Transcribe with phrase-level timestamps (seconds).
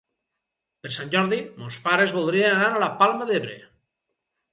[0.85, 3.59] Per Sant Jordi mons pares voldrien anar a la Palma d'Ebre.